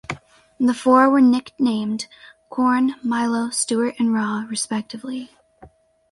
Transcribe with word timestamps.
The 0.59 0.73
four 0.73 1.11
were 1.11 1.21
nicknamed 1.21 2.07
"Corn", 2.49 2.95
"Milo", 3.03 3.51
"Stuart", 3.51 3.93
and 3.99 4.11
"Raw", 4.11 4.45
respectively. 4.49 5.29